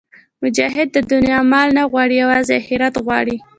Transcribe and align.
مجاهد 0.43 0.87
د 0.93 0.97
دنیا 1.11 1.39
مال 1.51 1.69
نه 1.77 1.83
غواړي، 1.91 2.15
یوازې 2.23 2.53
آخرت 2.61 2.95
غواړي. 3.05 3.35